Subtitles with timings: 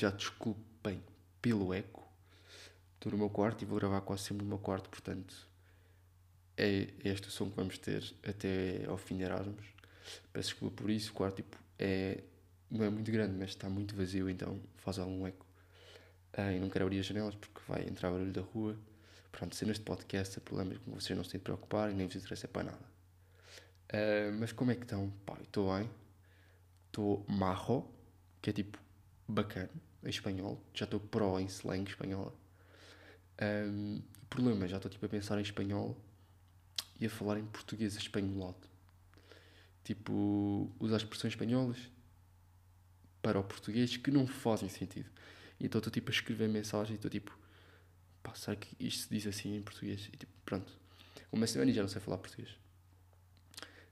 [0.00, 1.02] já desculpem
[1.40, 2.06] pelo eco.
[2.94, 5.48] Estou no meu quarto e vou gravar quase sempre no meu quarto, portanto
[6.56, 9.66] é este o som que vamos ter até ao fim de Erasmus.
[10.32, 12.22] Peço desculpa por isso, o quarto tipo, é,
[12.70, 15.46] não é muito grande, mas está muito vazio, então faz algum eco.
[16.32, 18.76] Ah, e não quero abrir as janelas porque vai entrar barulho da rua.
[19.32, 22.06] Pronto, cenas de podcast, é problemas que vocês não se têm de preocupar e nem
[22.06, 22.90] vos interessa para nada.
[23.92, 25.10] Uh, mas como é que estão?
[25.24, 25.88] Pá, estou bem.
[26.86, 27.90] Estou marro,
[28.42, 28.78] que é tipo
[29.26, 29.70] bacana,
[30.04, 30.62] em espanhol.
[30.74, 32.34] Já estou pro em slang espanhola.
[33.40, 35.96] Um, problema, já estou tipo a pensar em espanhol
[37.00, 38.68] e a falar em português espanholado.
[39.82, 41.78] Tipo, usar expressões espanholas
[43.22, 45.08] para o português que não fazem sentido.
[45.58, 47.36] Então estou tipo a escrever mensagem e estou tipo,
[48.22, 50.08] pá, será que isto se diz assim em português?
[50.12, 50.72] E tipo, pronto.
[51.32, 52.56] Uma semana e já não sei falar português.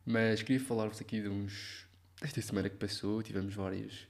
[0.05, 1.87] Mas queria falar-vos aqui de uns.
[2.21, 4.09] Esta semana que passou, tivemos várias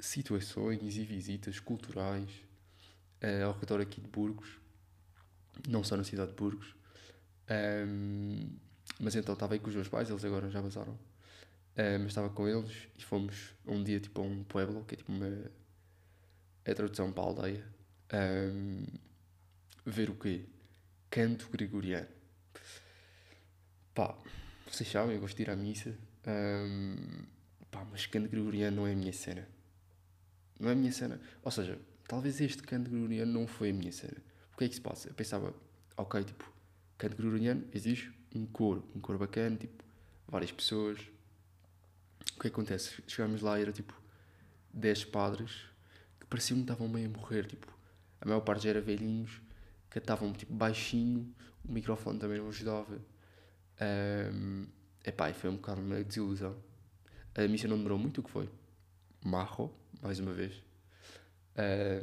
[0.00, 2.30] situações e visitas culturais
[3.22, 4.48] uh, ao redor aqui de Burgos,
[5.68, 6.74] não só na cidade de Burgos.
[7.86, 8.48] Um,
[8.98, 10.92] mas então estava aí com os meus pais, eles agora já vazaram.
[10.92, 14.98] Uh, mas estava com eles e fomos um dia tipo a um pueblo, que é
[14.98, 15.50] tipo uma.
[16.64, 17.66] É tradução para a aldeia.
[18.12, 18.84] Um,
[19.86, 20.44] ver o quê?
[21.08, 22.08] Canto gregoriano.
[23.94, 24.16] Pá,
[24.70, 25.96] vocês sabem, eu gosto de ir à missa.
[26.26, 27.24] Um,
[27.70, 29.48] pá, mas canto gregoriano não é a minha cena.
[30.60, 31.18] Não é a minha cena.
[31.42, 34.18] Ou seja, talvez este canto gregoriano não foi a minha cena.
[34.52, 35.08] O que é que se passa?
[35.08, 35.54] Eu pensava,
[35.96, 36.52] ok, tipo,
[36.98, 39.82] canto gregoriano exige um coro, um coro bacana, tipo,
[40.28, 41.00] várias pessoas.
[42.36, 43.02] O que acontece?
[43.06, 43.98] Chegámos lá e era tipo
[44.72, 45.64] 10 padres
[46.20, 47.66] que pareciam que estavam meio a morrer, tipo,
[48.20, 49.40] a maior parte já era velhinhos,
[49.90, 53.00] que estavam tipo baixinho, o microfone também não ajudava.
[54.32, 54.66] Um,
[55.04, 56.56] epá, e foi um bocado uma desilusão.
[57.34, 58.48] A missa não demorou muito, o que foi?
[59.24, 60.54] Marro, mais uma vez.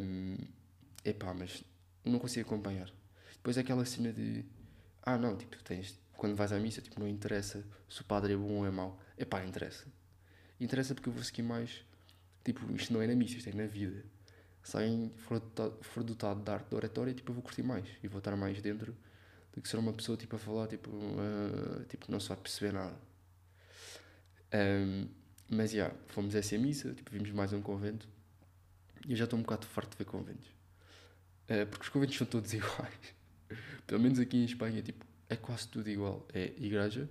[0.02, 0.38] Um,
[1.04, 1.64] epá, mas
[2.06, 2.92] não consigo acompanhar.
[3.34, 4.46] Depois aquela cena de.
[5.02, 6.00] Ah, não, tipo, tens.
[6.14, 9.00] Quando vais à missa, tipo, não interessa se o padre é bom ou é mau.
[9.18, 9.86] Epá, interessa.
[10.60, 11.84] Interessa porque eu vou seguir mais.
[12.44, 14.04] Tipo, isto não é na missa, isto é na vida.
[14.64, 17.88] Se alguém for dotado, de arte de oratória, tipo, eu vou curtir mais.
[18.04, 18.96] E vou estar mais dentro
[19.54, 22.74] do que ser uma pessoa, tipo, a falar, tipo, uh, tipo não se vai perceber
[22.74, 22.98] nada.
[24.54, 25.08] Um,
[25.50, 28.08] mas, já, yeah, fomos a essa missa, tipo, vimos mais um convento.
[29.08, 30.48] E eu já estou um bocado farto de ver conventos.
[31.50, 33.16] Uh, porque os conventos são todos iguais.
[33.86, 36.28] Pelo menos aqui em Espanha, tipo, é quase tudo igual.
[36.34, 37.10] É igreja,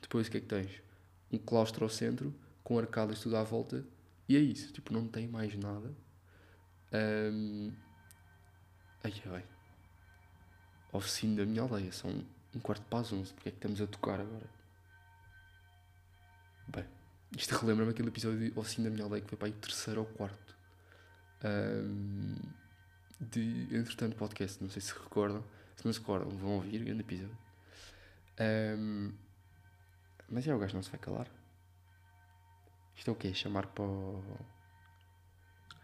[0.00, 0.82] depois o que é que tens?
[1.32, 2.32] Um claustro ao centro,
[2.62, 3.84] com arcadas tudo à volta,
[4.28, 4.72] e é isso.
[4.72, 5.92] Tipo, não tem mais nada.
[6.92, 7.72] Um...
[9.02, 9.44] Ai, ai.
[10.92, 12.24] Oficina da minha aldeia, são
[12.54, 13.32] um quarto para as onze.
[13.34, 14.48] Porque é que estamos a tocar agora?
[16.68, 16.84] Bem,
[17.36, 20.00] isto relembra-me aquele episódio de Oficina da minha aldeia que foi para aí o terceiro
[20.00, 20.56] ou quarto.
[21.44, 22.36] Um...
[23.20, 25.44] De Entretanto Podcast, não sei se recordam.
[25.76, 27.36] Se não se recordam, vão ouvir, grande episódio.
[28.78, 29.12] Um...
[30.28, 31.28] Mas é, o gajo não se vai calar.
[32.96, 33.34] Isto é o quê?
[33.34, 34.22] Chamar para o...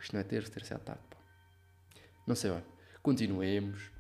[0.01, 1.03] Isto não é terça, terça é à tarde.
[2.27, 2.67] Não sei, olha.
[3.03, 3.91] Continuemos.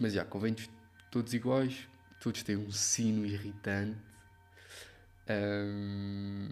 [0.00, 0.68] Mas já, conventos
[1.10, 1.88] todos iguais.
[2.20, 4.13] Todos têm um sino irritante.
[5.28, 6.48] Um,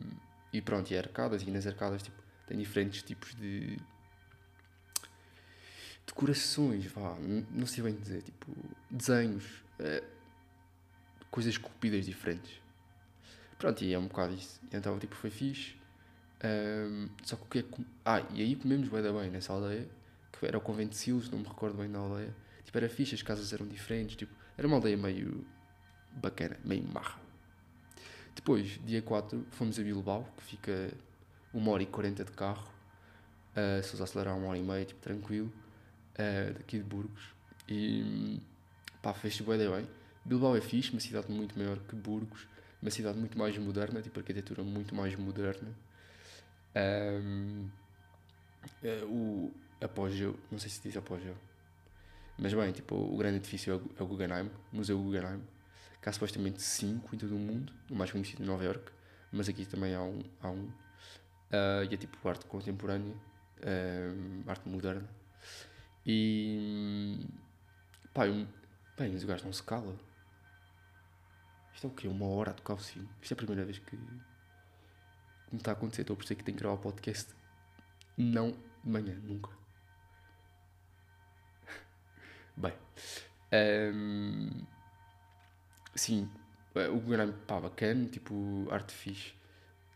[0.52, 1.42] e pronto, e arcadas.
[1.42, 3.78] E nas arcadas, tipo, tem diferentes tipos de
[6.06, 7.16] decorações, vá,
[7.50, 8.54] não sei bem dizer, tipo,
[8.90, 9.44] desenhos,
[9.78, 10.02] é,
[11.30, 12.60] coisas esculpidas diferentes.
[13.58, 14.60] Pronto, e é um bocado isso.
[14.72, 15.76] Então, tipo, foi fixe.
[16.44, 17.86] Um, só que o que é que...
[18.04, 19.88] Ah, e aí comemos bem da bem nessa aldeia,
[20.32, 22.34] que era o convento de Silos, não me recordo bem da aldeia.
[22.64, 25.46] Tipo, era fixe, as casas eram diferentes, tipo, era uma aldeia meio
[26.10, 27.21] bacana, meio marra.
[28.34, 30.92] Depois, dia 4, fomos a Bilbao, que fica
[31.52, 32.70] uma hora e quarenta de carro.
[33.52, 35.52] Uh, se os acelerar uma hora e meia, tipo, tranquilo.
[36.14, 37.22] Uh, daqui de Burgos.
[37.68, 38.40] E
[39.02, 39.86] pá, fez-se bem, bem.
[40.24, 42.46] Bilbao é fixe, uma cidade muito maior que Burgos,
[42.80, 45.68] uma cidade muito mais moderna, tipo arquitetura muito mais moderna.
[46.76, 47.68] Um,
[48.84, 51.34] uh, o apogeu, não sei se diz apogeu,
[52.38, 55.42] mas bem, tipo, o grande edifício é o Guggenheim, Museu Guggenheim,
[56.02, 58.92] que há supostamente 5 em todo o mundo, o mais conhecido em Nova York,
[59.30, 60.20] mas aqui também há um.
[60.42, 60.64] Há um.
[60.64, 65.08] Uh, e é tipo arte contemporânea, uh, arte moderna.
[66.04, 67.24] E.
[68.12, 68.34] pá, eu,
[68.98, 69.96] bem, mas o gajo não se cala.
[71.72, 72.08] Isto é o quê?
[72.08, 73.08] Uma hora a tocar o sino.
[73.20, 76.02] Isto é a primeira vez que, me está a acontecer.
[76.02, 77.32] Estou a perceber que tenho que gravar o podcast.
[78.18, 79.50] Não de manhã, nunca.
[82.56, 82.74] Bem.
[83.52, 84.66] Um,
[85.94, 86.28] sim,
[86.74, 89.34] o Guggenheim, pá, bacana, tipo, arte fixe.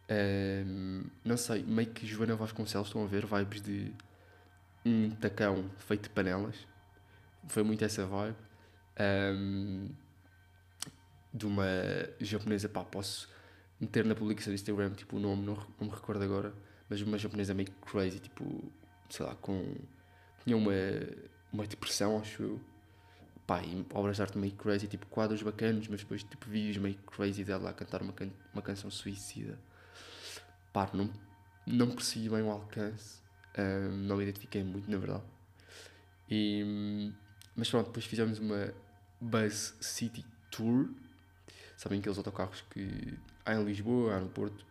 [0.08, 3.92] Um, não sei, meio que Joana Vasconcelos estão a ver vibes de
[4.84, 6.56] um tacão feito de panelas.
[7.48, 8.36] Foi muito essa vibe.
[8.98, 9.88] Um,
[11.32, 11.66] de uma
[12.20, 13.28] japonesa, pá, posso
[13.80, 16.54] meter na publicação do Instagram, tipo, o nome, não, não me recordo agora,
[16.88, 18.72] mas uma japonesa meio crazy, tipo,
[19.10, 19.74] sei lá, com.
[20.44, 20.72] tinha uma,
[21.52, 22.60] uma depressão, acho eu.
[23.46, 23.62] Pá,
[23.94, 27.70] obras de arte meio crazy, tipo, quadros bacanos, mas depois, tipo, vídeos meio crazy dela
[27.70, 29.58] a cantar uma, can uma canção suicida.
[30.72, 31.08] Pá, não,
[31.64, 33.20] não percebi bem o alcance,
[33.56, 35.22] um, não identifiquei muito, na verdade.
[36.28, 37.12] E,
[37.54, 38.74] mas pronto, depois fizemos uma
[39.20, 40.90] Buzz City Tour.
[41.76, 44.66] Sabem aqueles autocarros que há em Lisboa, há no Porto,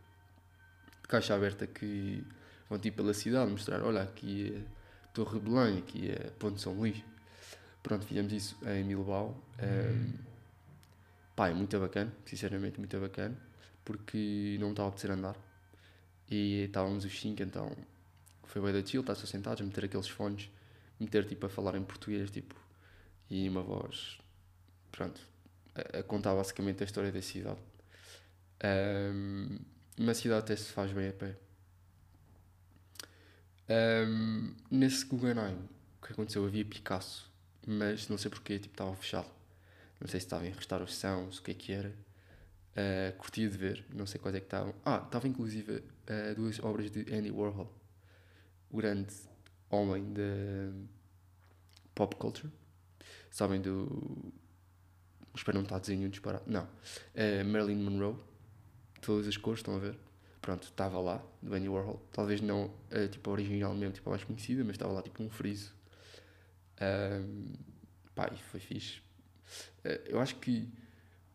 [1.01, 2.25] de caixa aberta que
[2.69, 7.01] vão tipo pela cidade mostrar, olha, aqui é Torre Belém, aqui é Ponte São Luís.
[7.85, 9.39] Pronto, fizemos isso em Bilbao.
[9.61, 10.13] Um,
[11.35, 13.37] pá, é muito bacana, sinceramente, muito bacana,
[13.83, 15.35] porque não estava a apetecer andar.
[16.27, 17.71] E estávamos os cinco, então
[18.45, 20.49] foi bem da chill, estar-se sentados, meter aqueles fones,
[20.99, 22.55] meter tipo a falar em português, tipo,
[23.29, 24.17] e uma voz,
[24.91, 25.21] pronto,
[25.75, 27.59] a, a contar basicamente a história da cidade.
[28.63, 29.59] Um,
[29.99, 31.37] uma cidade até se faz bem a pé.
[33.69, 35.59] Um, nesse Guggenheim,
[36.01, 36.43] o que aconteceu?
[36.43, 37.34] Havia Picasso,
[37.65, 39.27] mas não sei porquê, tipo, estava fechado.
[39.99, 41.89] Não sei se estava em restauração, se o que é que era.
[42.75, 44.75] Uh, curtia de ver, não sei quais é que estavam.
[44.83, 47.71] Ah, estava inclusive uh, duas obras de Andy Warhol,
[48.69, 49.13] o grande
[49.69, 50.21] homem da
[51.93, 52.51] pop culture.
[53.31, 54.33] Sabem do.
[55.33, 56.11] Espero não estar a dizer nenhum.
[56.45, 56.63] Não.
[56.63, 58.17] Uh, Marilyn Monroe,
[59.01, 59.97] todas as cores, estão a ver?
[60.41, 62.01] Pronto, estava lá, do Andy Warhol.
[62.11, 65.73] Talvez não uh, tipo, originalmente tipo, a mais conhecida, mas estava lá tipo um friso.
[68.13, 68.99] Pá, e foi fixe.
[69.83, 70.67] Uh, eu acho que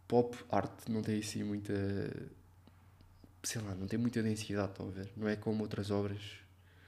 [0.09, 1.73] pop art não tem assim muita.
[3.43, 5.11] sei lá, não tem muita densidade, estão a ver?
[5.17, 6.21] Não é como outras obras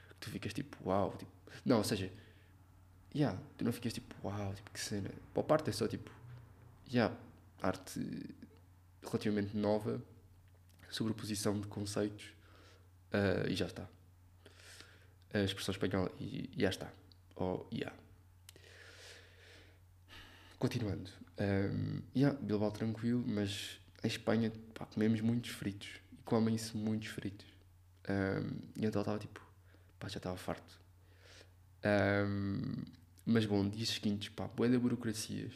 [0.08, 1.14] que tu ficas tipo, uau.
[1.16, 1.30] Tipo,
[1.64, 2.10] não, ou seja,
[3.14, 5.10] yeah, tu não ficas tipo, uau, tipo, que cena.
[5.34, 6.10] Pop art é só tipo,
[6.92, 7.14] yeah,
[7.60, 8.00] arte
[9.02, 10.02] relativamente nova
[10.90, 12.26] sobreposição de conceitos
[13.12, 13.86] uh, e já está.
[15.32, 16.92] A expressão espanhola e já está.
[17.36, 17.96] Ou oh, yeah.
[20.62, 21.10] Continuando.
[21.40, 25.88] Um, yeah, Bilbao tranquilo, mas em Espanha pá, comemos muitos fritos.
[26.12, 27.48] E comem-se muitos fritos.
[28.08, 29.44] Um, e então estava tipo,
[29.98, 30.78] pá, já estava farto.
[31.84, 32.80] Um,
[33.26, 35.50] mas bom, dias seguintes, pá, boa de burocracias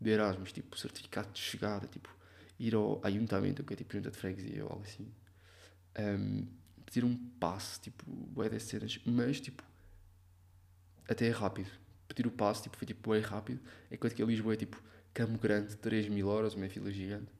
[0.00, 2.12] de Erasmus, tipo, certificado de chegada, tipo,
[2.58, 5.06] ir ao ayuntamento, que é tipo junta de freguesia ou algo assim,
[5.96, 6.44] um,
[6.84, 9.62] pedir um passe, tipo, bué das cenas, mas tipo,
[11.08, 11.70] até é rápido.
[12.18, 13.60] Pedir o passe, tipo, foi tipo, bué rápido,
[13.92, 14.82] enquanto que a Lisboa é tipo,
[15.14, 17.30] Campo Grande, 3 mil horas, uma fila gigante.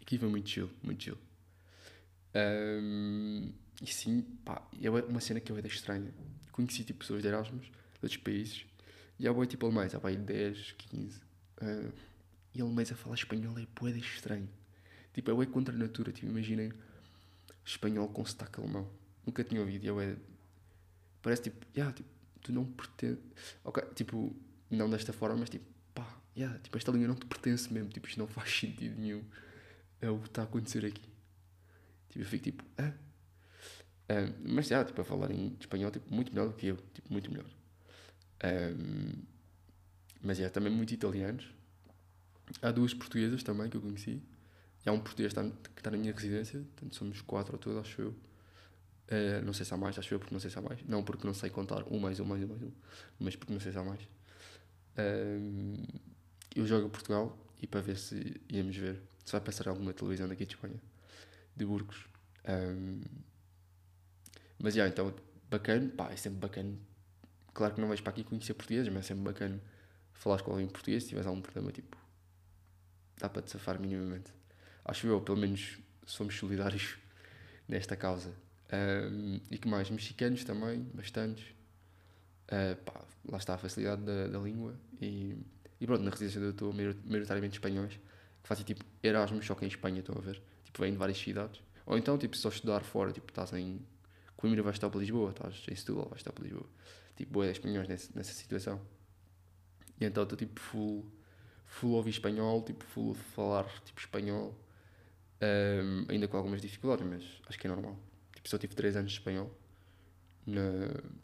[0.00, 1.18] Aqui foi muito chill, muito chill.
[2.34, 3.52] Um,
[3.82, 6.10] e sim, pá, é uma cena que eu é estranha.
[6.52, 7.72] Conheci tipo pessoas de Erasmus, de
[8.02, 8.64] outros países,
[9.18, 11.20] e há boi tipo alemães, há boi 10, 15.
[11.60, 11.92] Uh,
[12.54, 14.48] e alemães a falar espanhol é boeda estranho.
[15.12, 16.12] Tipo, é contra a natura.
[16.12, 16.72] Tipo, imaginem
[17.62, 18.90] espanhol com sotaque alemão.
[19.26, 19.84] Nunca tinha ouvido.
[19.84, 20.16] Eu é...
[21.20, 22.08] Parece tipo, yeah, tipo,
[22.42, 23.22] tu não pertences.
[23.64, 24.34] Ok, tipo,
[24.70, 27.90] não desta forma, mas tipo, pá, yeah, tipo, esta língua não te pertence mesmo.
[27.90, 29.24] Tipo, isto não faz sentido nenhum.
[30.00, 31.02] É o que está a acontecer aqui.
[32.08, 32.92] Tipo, eu fico tipo, ah.
[34.10, 36.76] Um, mas já, yeah, tipo, a falar em espanhol, tipo, muito melhor do que eu.
[36.94, 37.46] Tipo, muito melhor.
[38.44, 39.22] Um,
[40.22, 41.48] mas é, yeah, também muito italianos.
[42.60, 44.20] Há duas portuguesas também que eu conheci.
[44.84, 48.00] E há um português que está, na minha residência, portanto somos quatro ou todos, acho
[48.00, 48.14] eu.
[49.10, 50.82] Uh, não sei se há mais, acho eu, porque não sei se há mais.
[50.86, 52.70] Não porque não sei contar um mais um mais um mais um,
[53.18, 54.02] mas porque não sei se há mais.
[54.96, 56.00] Uh,
[56.54, 60.28] eu jogo a Portugal e para ver se íamos ver se vai passar alguma televisão
[60.28, 60.80] daqui de Espanha,
[61.56, 62.06] de Burgos.
[62.48, 63.00] Um,
[64.58, 65.14] mas já, então,
[65.48, 66.76] bacana, pá, é sempre bacana.
[67.52, 69.60] Claro que não vais para aqui conhecer português, mas é sempre bacana
[70.12, 71.96] falar com alguém em português se tiveres algum problema tipo
[73.20, 74.32] dá para te safar minimamente.
[74.84, 76.96] Acho eu, pelo menos somos solidários
[77.68, 78.32] nesta causa.
[78.72, 79.90] Um, e que mais?
[79.90, 81.44] Mexicanos também, bastantes.
[82.46, 84.74] Uh, pá, lá está a facilidade da, da língua.
[85.00, 85.36] E,
[85.80, 89.68] e pronto, na residência eu estou, maioritariamente espanhóis, que fazem tipo Erasmus, só que em
[89.68, 90.40] Espanha, estão a ver?
[90.64, 91.60] Tipo, vêm de várias cidades.
[91.86, 93.80] Ou então, tipo, só estudar fora, tipo, estás em
[94.36, 96.66] Coimbra, vais estar para Lisboa, estás em Setúbal, vais estar para Lisboa.
[97.16, 98.80] Tipo, boé espanhóis nessa, nessa situação.
[100.00, 101.04] E então estou tipo full
[101.66, 104.54] full ouvir espanhol, tipo, full falar tipo espanhol,
[105.40, 107.96] um, ainda com algumas dificuldades, mas acho que é normal.
[108.40, 109.54] Tipo, só tive 3 anos de espanhol
[110.46, 110.62] na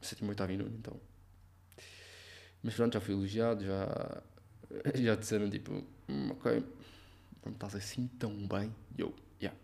[0.02, 1.00] sétima, oitava e nono, então.
[2.62, 4.22] Mas pronto, já fui elogiado, já,
[4.94, 6.64] já disseram tipo, hum, ok,
[7.44, 8.74] não estás assim tão bem.
[8.96, 9.58] E eu, yeah.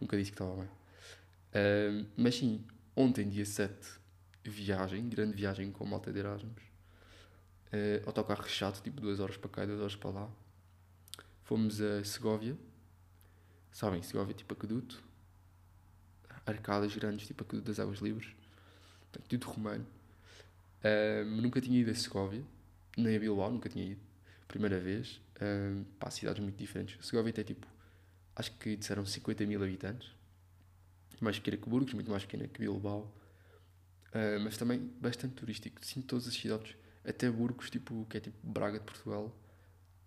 [0.00, 0.68] Nunca disse que estava bem.
[0.68, 2.64] Uh, mas sim,
[2.96, 3.74] ontem, dia 7,
[4.44, 6.62] viagem, grande viagem com malta de Erasmus.
[7.72, 10.30] Uh, autocarro chato, tipo 2 horas para cá e 2 horas para lá.
[11.42, 12.56] Fomos a Segóvia.
[13.70, 15.07] Sabem, Segóvia tipo aqueduto.
[16.48, 18.28] Arcadas grandes, tipo aqueduto das águas livres.
[19.28, 19.86] Tudo romano.
[20.78, 22.42] Uh, nunca tinha ido a Segóvia,
[22.96, 24.00] nem a Bilbao, nunca tinha ido.
[24.46, 25.20] Primeira vez.
[25.36, 27.04] Uh, pá, cidades muito diferentes.
[27.06, 27.66] Segóvia tem tipo,
[28.34, 30.10] acho que disseram 50 mil habitantes.
[31.20, 33.12] Mais pequena que Burgos, muito mais pequena que Bilbao.
[34.08, 35.84] Uh, mas também bastante turístico.
[35.84, 39.36] Sinto todas as cidades, até Burgos, tipo, que é tipo Braga de Portugal,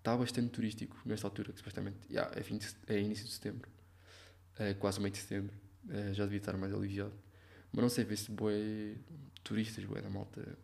[0.02, 3.70] está bastante turístico nesta altura, que supostamente yeah, é, de, é início de setembro,
[4.58, 5.54] é quase meio de setembro,
[5.90, 7.14] é, já devia estar mais aliviado.
[7.72, 8.98] Mas não sei ver se boi
[9.44, 10.58] turistas, boi da malta,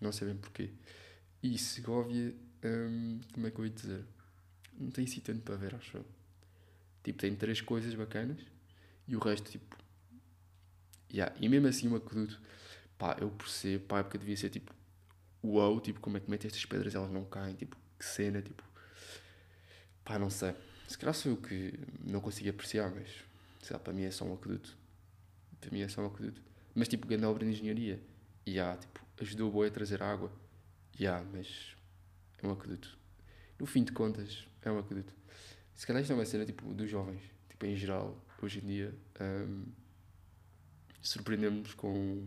[0.00, 0.70] não sei bem porquê.
[1.42, 4.04] E Segovia, hum, como é que eu ia dizer?
[4.78, 6.06] Não tem assim tanto para ver, acho eu.
[7.02, 8.40] Tipo, tem três coisas bacanas
[9.06, 9.76] e o resto, tipo.
[11.10, 11.34] Yeah.
[11.40, 12.40] E mesmo assim, o aqueduto,
[12.98, 14.74] pá, eu percebo, pá, porque devia ser tipo,
[15.42, 18.62] uau, tipo, como é que mete estas pedras elas não caem, tipo, que cena, tipo.
[20.04, 20.54] Pá, não sei.
[20.86, 23.27] Se calhar sou eu que não consigo apreciar, mas.
[23.68, 24.74] Sei lá, para mim é só um aqueduto.
[25.60, 26.40] Para mim é só um aqueduto.
[26.74, 28.00] Mas, tipo, grande obra de engenharia.
[28.46, 30.32] E yeah, tipo, ajudou o boi a trazer água.
[30.98, 31.76] E yeah, mas.
[32.42, 32.96] É um aqueduto.
[33.58, 35.12] No fim de contas, é um aqueduto.
[35.74, 37.20] Se calhar isto é uma cena, tipo, dos jovens.
[37.50, 38.94] Tipo, em geral, hoje em dia.
[39.20, 39.66] Um,
[41.02, 42.26] surpreendemos com.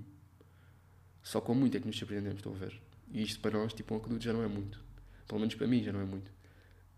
[1.24, 2.80] Só com muito é que nos surpreendemos, estão a ver?
[3.12, 4.80] E isto para nós, tipo, um aqueduto já não é muito.
[5.28, 6.32] Pelo menos para mim já não é muito.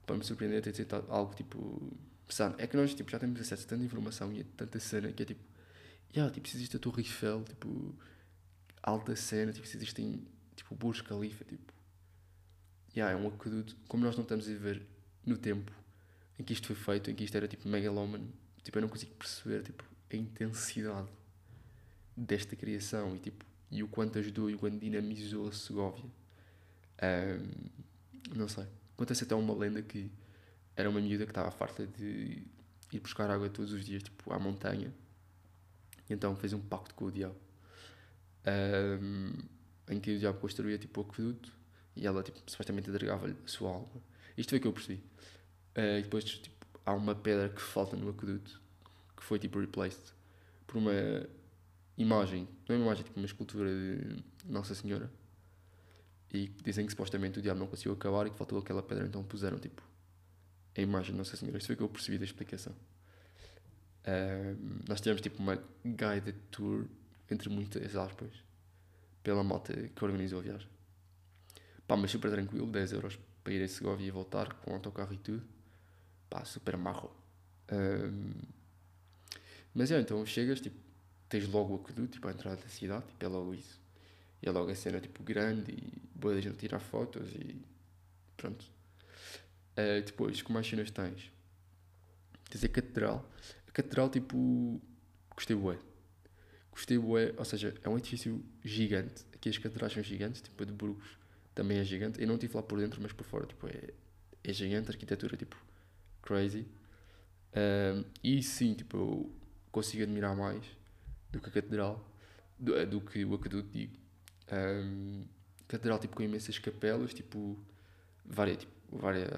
[0.06, 1.98] Para me surpreender ter de ser algo tipo.
[2.34, 2.56] Pesado.
[2.58, 5.22] É que nós tipo, já temos acesso a tanta informação e a tanta cena que
[5.22, 5.42] é tipo.
[6.16, 7.96] Yeah, tipo, se existe a Torre Eiffel, tipo.
[8.82, 10.26] Alta cena, tipo, se existem.
[10.56, 11.72] Tipo, Burj Khalifa, tipo.
[12.96, 13.78] Yeah, é um aqueduto.
[13.88, 14.82] Como nós não estamos a ver
[15.24, 15.72] no tempo
[16.40, 18.28] em que isto foi feito, em que isto era tipo megalómano,
[18.64, 21.08] tipo, eu não consigo perceber tipo, a intensidade
[22.18, 26.10] desta criação e, tipo, e o quanto ajudou e o quanto dinamizou a Segovia.
[27.04, 28.66] Um, não sei.
[28.96, 30.10] Acontece até uma lenda que
[30.76, 32.44] era uma miúda que estava farta de
[32.92, 34.94] ir buscar água todos os dias, tipo, à montanha.
[36.10, 37.36] E então fez um pacto com o diabo.
[38.46, 39.32] Um,
[39.90, 41.52] em que o diabo construía, tipo, o aqueduto
[41.96, 44.02] e ela, tipo, supostamente entregava-lhe a sua alma.
[44.38, 45.04] Isto foi o que eu percebi.
[45.76, 48.62] Uh, e depois, tipo, há uma pedra que falta no aqueduto
[49.16, 50.04] que foi, tipo, replaced
[50.68, 50.92] por uma
[51.98, 55.10] imagem, não é uma imagem, tipo, uma escultura de Nossa Senhora
[56.34, 59.24] e dizem que supostamente o diabo não conseguiu acabar e que faltou aquela pedra, então
[59.24, 59.84] puseram tipo
[60.76, 61.58] a imagem de Nossa Senhora.
[61.58, 62.74] Isto foi o que eu percebi da explicação.
[64.88, 66.86] nós tivemos tipo uma guided tour,
[67.30, 68.32] entre muitas aspas,
[69.24, 70.68] pela malta que organizou a viagem.
[71.88, 75.18] Pá, mas super tranquilo, 10 euros para ir a Segovia e voltar com autocarro e
[75.18, 75.44] tudo.
[76.30, 77.12] Pá, super marro.
[77.72, 78.32] Um,
[79.74, 80.78] mas é, então chegas, tipo,
[81.28, 83.82] tens logo o aqueduto, tipo, a entrada da cidade, tipo, é logo isso.
[84.42, 87.62] E é logo a cena, tipo, grande e boa da gente tirar fotos e
[88.38, 88.66] pronto.
[89.74, 91.32] Uh, depois, que mais cenas tens?
[92.50, 93.30] Tens a catedral.
[93.68, 94.82] A catedral, tipo,
[95.36, 95.80] gostei bué.
[96.72, 99.26] Gostei bué, ou seja, é um edifício gigante.
[99.34, 101.18] Aqui as catedrais são gigantes, tipo a de Burgos
[101.56, 102.22] também é gigante.
[102.22, 103.90] Eu não estive lá por dentro, mas por fora, tipo, é,
[104.44, 104.90] é gigante.
[104.90, 105.56] A arquitetura, tipo,
[106.22, 106.68] crazy.
[107.56, 109.36] Um, e sim, tipo, eu
[109.72, 110.66] consigo admirar mais
[111.32, 112.08] do que a catedral,
[112.58, 113.98] do, do que o aqueduto, digo.
[114.52, 115.26] Um,
[115.68, 117.58] catedral tipo com imensas capelas, tipo
[118.26, 119.30] várias, tipo, várias,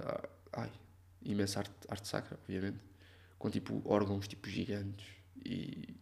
[0.53, 0.71] ai,
[1.23, 2.79] imensa arte, arte sacra, obviamente,
[3.37, 5.07] com tipo órgãos tipo gigantes
[5.43, 5.95] e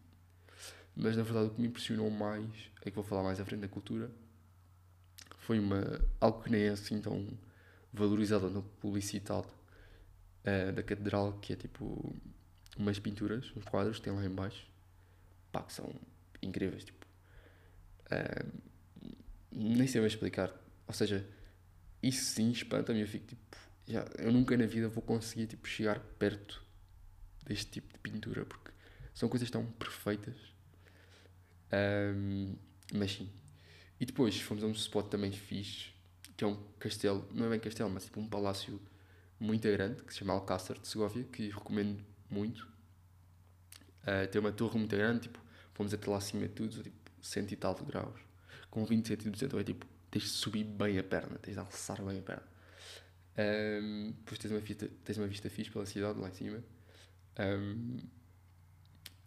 [0.95, 2.49] mas na verdade o que me impressionou mais,
[2.81, 4.11] é que vou falar mais à frente da cultura,
[5.39, 7.27] foi uma, algo que nem é assim tão
[7.91, 12.15] valorizado no publicitado uh, da catedral, que é tipo
[12.77, 14.67] umas pinturas, uns quadros que tem lá em baixo,
[15.51, 15.93] pá, que são
[16.41, 17.05] incríveis, tipo,
[18.05, 18.61] uh,
[19.51, 20.51] nem sei mais explicar.
[20.87, 21.27] Ou seja,
[22.03, 23.01] isso sim espanta-me.
[23.01, 23.57] Eu fico tipo,
[23.87, 26.63] já, eu nunca na vida vou conseguir tipo, chegar perto
[27.45, 28.71] deste tipo de pintura porque
[29.13, 30.35] são coisas tão perfeitas.
[32.15, 32.55] Um,
[32.93, 33.29] mas sim.
[33.99, 35.91] E depois fomos a um spot também fixe,
[36.35, 38.81] que é um castelo, não é bem castelo, mas tipo um palácio
[39.39, 42.67] muito grande, que se chama Alcácer de Segovia, que recomendo muito.
[44.03, 45.39] Uh, tem uma torre muito grande, tipo,
[45.73, 48.33] fomos até lá acima de tudo, tipo, cento e tal de graus
[48.73, 51.99] com 20 centímetros, então é tipo, tens de subir bem a perna, tens de alçar
[52.03, 52.43] bem a perna.
[53.35, 56.63] Um, depois tens uma, vista, tens uma vista fixe pela cidade lá em cima.
[57.39, 57.97] Um,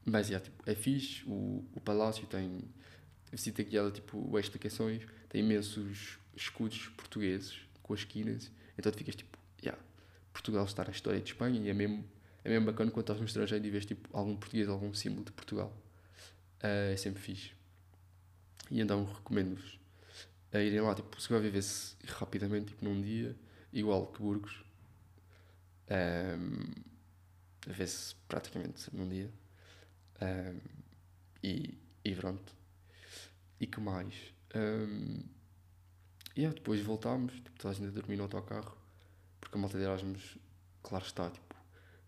[0.04, 2.62] mas yeah, tipo, é fixe, o, o palácio tem
[3.32, 9.36] visita guiada, tipo, explicações, tem imensos escudos portugueses com as esquinas, então tu ficas tipo,
[9.60, 9.82] yeah,
[10.32, 12.04] Portugal está na história de Espanha e é mesmo
[12.44, 15.32] é mesmo bacana quando estás no estrangeiro e vês tipo, algum português, algum símbolo de
[15.32, 15.76] Portugal.
[16.62, 17.50] Uh, é sempre fixe.
[18.70, 19.76] E então recomendo-vos
[20.52, 23.36] a irem lá, tipo, se vai viver-se rapidamente, tipo, num dia,
[23.72, 24.64] igual que Burgos.
[25.88, 26.72] Um,
[27.66, 29.30] vê-se praticamente num dia.
[30.22, 30.60] Um,
[31.42, 32.54] e, e pronto.
[33.60, 34.14] E que mais?
[34.54, 35.22] Um,
[36.34, 38.76] e yeah, depois voltámos, tipo, toda a gente a dormir no autocarro,
[39.40, 40.36] porque a malta de Erasmus,
[40.82, 41.54] claro está, tipo,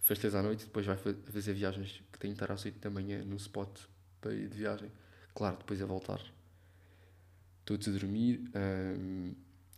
[0.01, 2.91] fez três à noite, depois vai fazer viagens que tem que estar às 8 da
[2.91, 3.81] manhã no spot
[4.23, 4.93] de viagem.
[5.35, 6.21] Claro, depois a voltar
[7.69, 8.51] todos a dormir.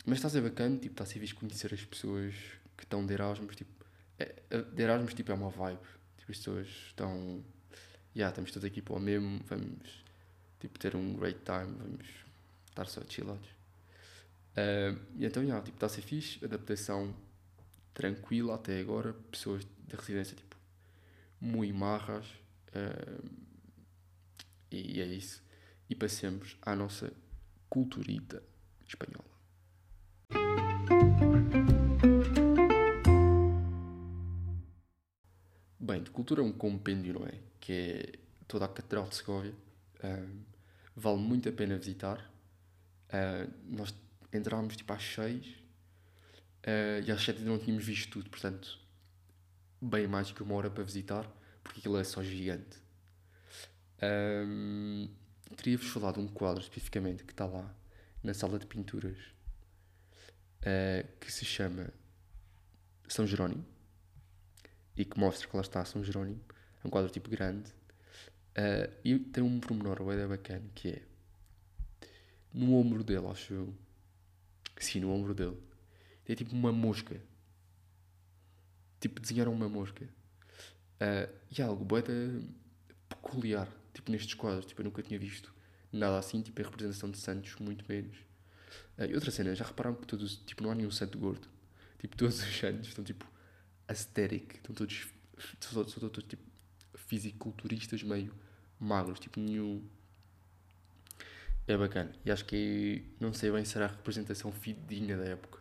[0.05, 2.33] Mas está a ser bacana, tipo, está a ser visto conhecer as pessoas
[2.77, 3.55] que estão de Erasmus.
[3.55, 3.85] Tipo,
[4.17, 4.33] é,
[4.73, 5.79] de Erasmus tipo, é uma vibe.
[6.17, 7.43] Tipo, as pessoas estão.
[8.15, 10.03] Yeah, estamos todos aqui para o mesmo, vamos
[10.59, 12.05] tipo, ter um great time, vamos
[12.69, 13.47] estar só chillados.
[14.51, 17.15] Uh, e então, yeah, tipo, está a ser fixe, adaptação
[17.93, 20.57] tranquila até agora, pessoas da residência tipo,
[21.39, 22.25] muito marras.
[22.75, 23.29] Uh,
[24.69, 25.41] e é isso.
[25.89, 27.13] E passemos à nossa
[27.71, 28.43] culturita
[28.85, 29.31] espanhola.
[35.79, 37.39] Bem, de cultura é um compêndio, não é?
[37.61, 39.55] Que é toda a Catedral de Segovia.
[40.03, 40.41] Um,
[40.93, 42.29] vale muito a pena visitar.
[43.07, 43.95] Uh, nós
[44.33, 45.53] entrámos tipo às 6 uh,
[47.05, 48.79] e às 7 ainda não tínhamos visto tudo, portanto,
[49.81, 51.25] bem mais que uma hora para visitar,
[51.63, 52.81] porque aquilo é só gigante.
[54.03, 55.09] Um,
[55.57, 57.73] Queria-vos falar de um quadro especificamente que está lá
[58.23, 59.17] na sala de pinturas
[60.61, 61.91] uh, que se chama
[63.07, 63.65] São Jerónimo
[64.95, 66.41] e que mostra que lá está São Jerónimo.
[66.83, 71.01] É um quadro tipo grande uh, e tem um pormenor bem bacana que é
[72.53, 73.73] no ombro dele, acho eu.
[74.77, 75.57] Sim, no ombro dele.
[76.25, 77.21] Tem tipo uma mosca.
[78.99, 80.03] Tipo, desenharam uma mosca.
[80.03, 82.53] Uh, e é algo bem
[83.07, 84.65] peculiar tipo, nestes quadros.
[84.65, 85.53] Tipo, eu nunca tinha visto
[85.91, 88.17] nada assim, tipo, a representação de santos, muito menos.
[88.97, 91.47] Uh, e outra cena, já repararam que todos, tipo, não há nenhum santo gordo.
[91.99, 93.25] Tipo, todos os santos estão, tipo,
[93.87, 95.07] aesthetic, estão todos,
[95.59, 96.43] são, são todos, tipo,
[96.95, 98.33] fisiculturistas meio
[98.79, 99.83] magros, tipo, nenhum...
[101.67, 102.11] É bacana.
[102.25, 105.59] E acho que, não sei bem se será a representação fidedigna da época.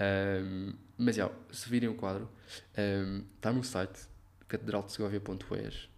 [0.00, 2.30] Um, mas, já, se virem o quadro,
[2.78, 4.08] um, está no site
[4.46, 5.88] catedraldesegovia.es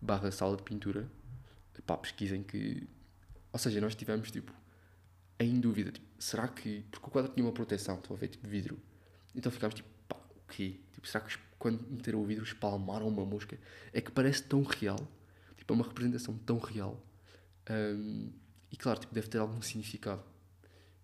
[0.00, 1.10] barra sala de pintura,
[1.86, 2.86] pá, pesquisem que.
[3.52, 4.52] Ou seja, nós tivemos tipo
[5.38, 6.84] em dúvida, tipo, será que.
[6.90, 8.78] Porque o quadro tinha uma proteção, estão a ver, tipo vidro.
[9.34, 10.80] Então ficámos tipo, pá, o quê?
[10.92, 13.58] Tipo, será que quando meteram o vidro espalmaram uma mosca?
[13.92, 14.98] É que parece tão real,
[15.56, 17.02] tipo, é uma representação tão real.
[17.70, 18.32] Um,
[18.70, 20.22] e claro, tipo, deve ter algum significado.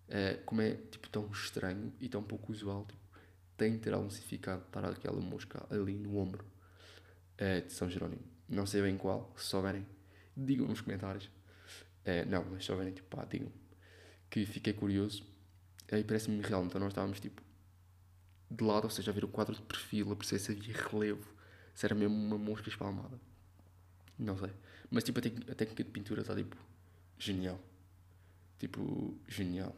[0.09, 2.99] Uh, como é tipo tão estranho e tão pouco usual, tipo,
[3.55, 6.43] tem que ter algum significado para aquela mosca ali no ombro
[7.39, 8.32] uh, de São Jerónimo.
[8.53, 9.85] Não sei bem qual, se souberem,
[10.37, 11.29] digam nos comentários.
[12.05, 13.51] É, não, mas se souberem, tipo, pá, digam.
[14.29, 15.25] Que fiquei curioso.
[15.91, 17.41] Aí parece-me real, então nós estávamos tipo
[18.49, 21.27] de lado, ou seja, a ver o quadro de perfil, a perceber se havia relevo,
[21.73, 23.19] se era mesmo uma mosca espalmada.
[24.17, 24.51] Não sei.
[24.91, 26.55] Mas tipo, a, a técnica de pintura está tipo
[27.17, 27.59] genial.
[28.59, 29.75] Tipo, genial.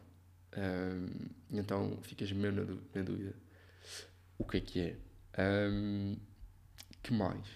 [0.56, 3.34] Um, então ficas mesmo na, na, dúvida
[4.38, 4.96] o que é que é.
[5.70, 6.16] Um,
[7.02, 7.46] que mais?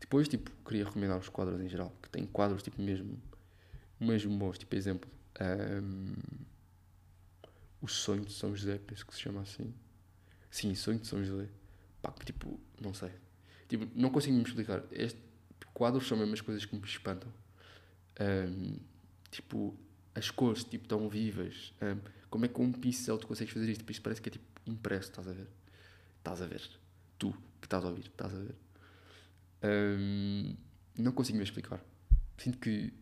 [0.00, 3.20] Depois, tipo, queria recomendar os quadros em geral, que tem quadros, tipo, mesmo,
[3.98, 4.58] mesmo bons.
[4.58, 5.10] Tipo, exemplo,
[5.82, 6.14] um,
[7.80, 9.74] O Sonho de São José, penso que se chama assim.
[10.50, 11.48] Sim, Sonho de São José.
[12.02, 13.10] Pá, tipo, não sei.
[13.68, 14.82] Tipo, não consigo me explicar.
[14.90, 15.26] Este
[15.76, 17.30] quadros são mesmo as coisas que me espantam.
[18.18, 18.78] Um,
[19.30, 19.78] tipo,
[20.14, 21.74] as cores, tipo, tão vivas.
[21.82, 22.00] Um,
[22.30, 23.80] como é que com um pincel tu consegues fazer isto?
[23.80, 25.46] Tipo, isto parece que é, tipo, impresso, estás a ver?
[26.18, 26.62] Estás a ver.
[27.18, 28.54] Tu, que estás a ouvir, estás a ver?
[29.62, 30.56] Um,
[30.96, 31.80] não consigo me explicar.
[32.38, 32.92] Sinto que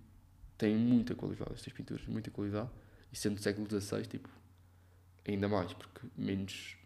[0.57, 2.71] tem muita qualidade estas pinturas, muita qualidade.
[3.13, 4.29] E sendo do século XVI, tipo,
[5.27, 6.77] ainda mais, porque menos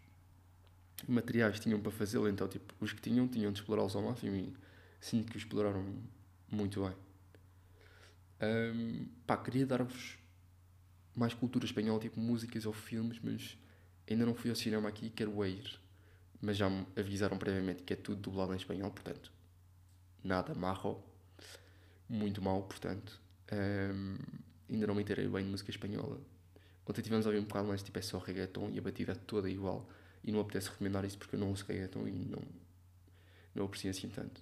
[1.07, 4.53] materiais tinham para fazê-lo, então, tipo, os que tinham, tinham de explorá-los ao máximo e
[4.99, 5.85] sinto que os exploraram
[6.51, 6.95] muito bem.
[8.41, 10.17] Um, pá, queria dar-vos
[11.15, 13.57] mais cultura espanhola, tipo músicas ou filmes, mas
[14.09, 15.79] ainda não fui ao cinema aqui, quero ir.
[16.41, 19.31] Mas já me avisaram previamente que é tudo dublado em espanhol, portanto,
[20.23, 21.03] nada marro,
[22.07, 23.19] muito mal, portanto.
[23.51, 24.17] Um,
[24.69, 26.19] ainda não me inteirei bem de música espanhola.
[26.87, 29.15] Ontem tivemos a ouvir um bocado mais, tipo, é só reggaeton e a batida é
[29.15, 29.87] toda igual.
[30.23, 32.41] E não apetece recomendar isso porque eu não uso reggaeton e não,
[33.53, 34.41] não aprecio assim tanto.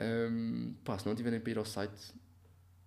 [0.00, 2.12] Um, pá, se não tiverem para ir ao site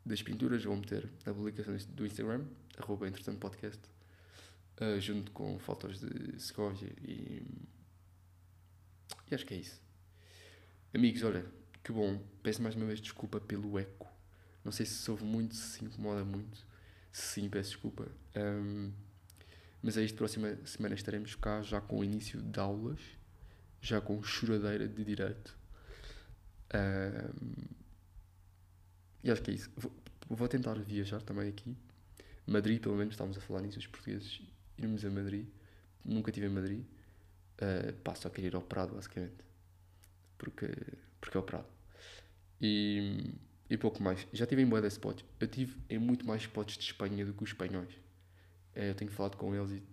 [0.05, 2.45] das pinturas, vou meter na publicação do Instagram,
[2.77, 3.81] arroba entretanto podcast,
[4.81, 7.41] uh, junto com fotos de Segovia e,
[9.29, 9.81] e acho que é isso.
[10.93, 11.45] Amigos, olha,
[11.83, 12.21] que bom.
[12.43, 14.07] Peço mais uma vez desculpa pelo eco.
[14.63, 16.65] Não sei se soube muito, se incomoda muito.
[17.11, 18.07] Sim, peço desculpa.
[18.35, 18.91] Um,
[19.81, 22.99] mas é isto, próxima semana estaremos cá já com o início de aulas,
[23.81, 25.57] já com choradeira de direito.
[26.73, 27.77] Um,
[29.23, 29.71] e acho que é isso.
[29.75, 29.91] Vou,
[30.29, 31.75] vou tentar viajar também aqui.
[32.45, 34.41] Madrid, pelo menos, estávamos a falar nisso, os portugueses
[34.77, 35.47] irmos a Madrid.
[36.03, 36.85] Nunca estive em Madrid.
[37.59, 39.35] Uh, pá, só queria ir ao Prado, basicamente.
[40.37, 40.67] Porque,
[41.19, 41.67] porque é o Prado.
[42.61, 43.33] E,
[43.69, 44.27] e pouco mais.
[44.33, 45.25] Já estive em boa de spots.
[45.39, 47.93] Eu tive em muito mais spots de Espanha do que os espanhóis.
[48.75, 49.83] Uh, eu tenho falado com eles e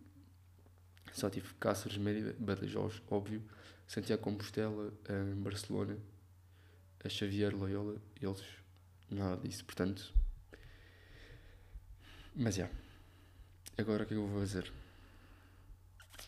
[1.13, 3.43] só tive Cáceres, Mérida, Badajoz, óbvio,
[3.87, 5.97] Santiago Compostela, uh, Barcelona,
[7.05, 8.43] a Xavier, Loyola, eles
[9.11, 10.13] nada disso, portanto.
[12.35, 12.69] Mas já.
[13.79, 14.73] Agora o que é que eu vou fazer?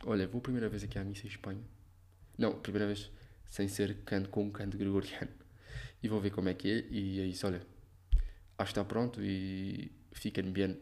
[0.04, 1.64] Olha, vou a primeira vez aqui à missa em Espanha.
[2.38, 3.10] Não, primeira vez
[3.48, 5.30] sem ser canto com canto gregoriano.
[6.02, 6.84] E vou ver como é que é.
[6.90, 7.62] E é isso, olha.
[8.58, 10.78] Acho que está pronto e fiquem bem.